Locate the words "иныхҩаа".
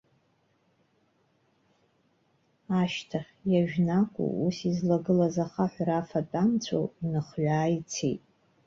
7.03-7.67